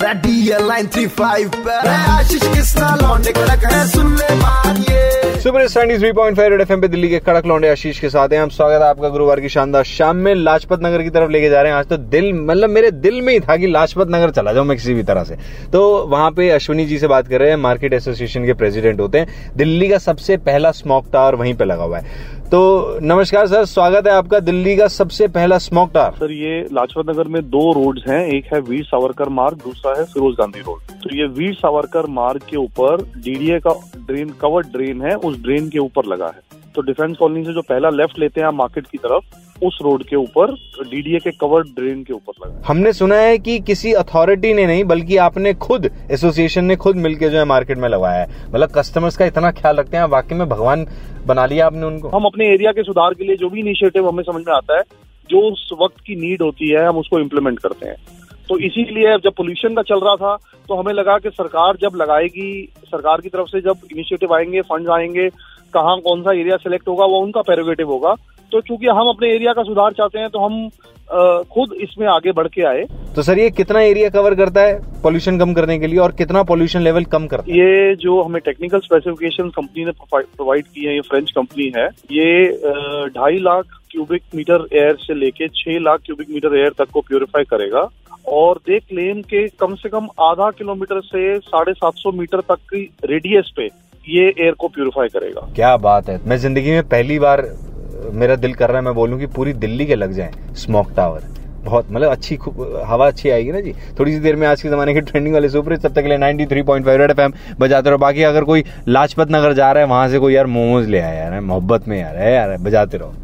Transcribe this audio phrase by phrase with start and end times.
[0.00, 0.52] Ready?
[0.54, 1.50] Line three five.
[1.54, 2.72] I wish DL935 Pe aia și-și chis
[5.48, 8.40] super standi three point five F पे दिल्ली के कड़क लौंडे आशीष के साथ हैं।
[8.40, 11.62] हम स्वागत है आपका गुरुवार की शानदार शाम में लाजपत नगर की तरफ़ लेके जा
[11.62, 14.52] रहे हैं। आज तो दिल मतलब मेरे दिल में ही था कि लाजपत नगर चला
[14.52, 15.36] जाऊँ मैं किसी भी तरह से।
[15.72, 19.18] तो वहाँ पे अश्विनी जी से बात कर रहे हैं, मार्केट एसोसिएशन के प्रेसिडेंट होते
[19.18, 23.64] हैं। दिल्ली का सबसे पहला स्मोक टावर वहीं पे लगा हुआ है। तो नमस्कार सर,
[23.64, 27.72] स्वागत है आपका दिल्ली का सबसे पहला स्मोक टावर। सर, ये लाजपत नगर में दो
[27.72, 31.54] रोड्स हैं। एक है वीर सावरकर मार्ग, दूसरा है फिरोज गांधी रोड। तो ये वीर
[31.54, 36.26] सावरकर मार्ग के ऊपर डीडीए का ड्रेन कवर्ड ड्रेन है उस ड्रेन के ऊपर लगा
[36.26, 36.40] है।
[36.74, 40.16] तो डिफेंस कॉलोनी से जो पहला लेफ़्ट लेते हैं मार्केट की तरफ़ उस रोड के
[40.16, 44.66] ऊपर डीडीए के कवर्ड ड्रेन के ऊपर लगा हमने सुना है कि किसी अथॉरिटी ने
[44.66, 48.72] नहीं बल्कि आपने खुद एसोसिएशन ने खुद मिलकर जो है मार्केट में लगाया है। मतलब
[48.76, 50.86] कस्टमर्स का इतना ख्याल रखते हैं वाकई में भगवान
[51.26, 54.22] बना लिया आपने उनको। हम अपने एरिया के सुधार के लिए जो भी इनिशिएटिव हमें
[54.22, 54.82] समझ में आता है
[55.30, 57.96] जो उस वक्त की नीड होती है हम उसको इम्प्लीमेंट करते हैं।
[58.48, 60.36] तो इसीलिए जब पोल्यूशन का चल रहा था
[60.68, 62.50] तो हमें लगा कि सरकार जब लगाएगी
[62.86, 65.28] सरकार की तरफ़ से जब इनिशिएटिव आएँगे फंड आएँगे
[65.74, 68.14] कहाँ कौन सा एरिया सिलेक्ट होगा वो उनका पेरोगेटिव होगा।
[68.52, 70.68] तो चूँकि हम अपने एरिया का सुधार चाहते हैं तो हम
[71.50, 72.84] खुद इसमें आगे बढ़ के आए।
[73.16, 76.42] तो सर ये कितना एरिया कवर करता है पोल्यूशन कम करने के लिए और कितना
[76.42, 77.58] पोल्यूशन लेवल कम करता है?
[77.58, 83.08] ये जो हमें टेक्निकल स्पेसिफिकेशन कंपनी ने प्रोवाइड की है ये फ्रेंच कंपनी है ये
[83.10, 87.44] ढाई लाख क्यूबिक मीटर एयर से लेके छह लाख क्यूबिक मीटर एयर तक को प्योरीफाई
[87.50, 87.88] करेगा।
[88.30, 92.58] और दे क्लेम के कम से कम आधा किलोमीटर से साढ़े सात सौ मीटर तक
[92.72, 93.68] की रेडियस पे
[94.04, 97.42] ये एयर को प्यूरिफाई करेगा। क्या बात है। मैं ज़िंदगी में पहली बार
[98.12, 101.22] मेरा दिल कर रहा है, मैं बोलूँ कि पूरी दिल्ली के लग जाए स्मोक टावर
[101.60, 102.36] बहुत मतलब अच्छी
[102.86, 105.48] हवा अच्छी आएगी ना जी। थोड़ी सी देर में आज के जमाने के ट्रेंडिंग वाले
[105.48, 109.52] सुपर तब तक के लिए 93.5 रेड एफएम बजाते रहो। बाकी अगर कोई लाजपत नगर
[109.52, 112.32] जा रहा है, वहाँ से कोई यार मोमोज ले आया यार, मोहब्बत में यार, है
[112.34, 113.14] यार, बजाते रहो।